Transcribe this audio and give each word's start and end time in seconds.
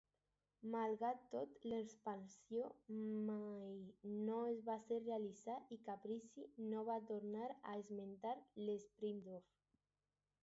Malgrat 0.75 1.19
tot, 1.33 1.57
l'expansió 1.71 2.63
mai 3.27 3.75
no 4.29 4.39
es 4.53 4.63
va 4.69 4.77
fer 4.87 4.97
realitat 5.03 5.75
i 5.75 5.77
Capizzi 5.89 6.45
no 6.71 6.85
va 6.87 6.95
tornar 7.11 7.45
a 7.51 7.75
esmentar 7.83 8.33
l'spin-off. 8.65 9.53